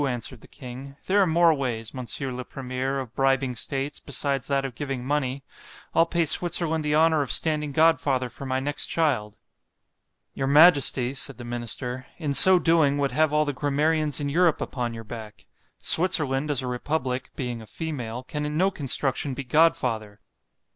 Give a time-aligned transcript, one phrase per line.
[0.07, 2.19] answered the king—there are more ways, Mons.
[2.19, 7.31] le Premier, of bribing states, besides that of giving money—I'll pay Switzerland the honour of
[7.31, 13.31] standing godfather for my next child.——Your majesty, said the minister, in so doing, would have
[13.31, 18.43] all the grammarians in Europe upon your back;——Switzerland, as a republic, being a female, can
[18.43, 20.19] in no construction be godfather.